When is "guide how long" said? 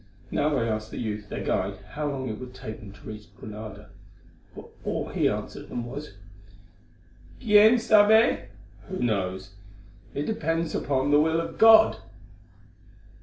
1.43-2.27